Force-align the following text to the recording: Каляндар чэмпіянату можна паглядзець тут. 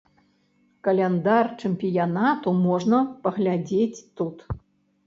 Каляндар 0.87 1.45
чэмпіянату 1.65 2.49
можна 2.67 3.07
паглядзець 3.29 4.05
тут. 4.17 4.35